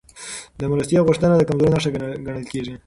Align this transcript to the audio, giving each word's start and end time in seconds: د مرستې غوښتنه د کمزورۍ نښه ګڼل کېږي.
د 0.59 0.61
مرستې 0.71 1.05
غوښتنه 1.07 1.33
د 1.37 1.43
کمزورۍ 1.49 1.69
نښه 1.73 1.89
ګڼل 2.25 2.45
کېږي. 2.51 2.73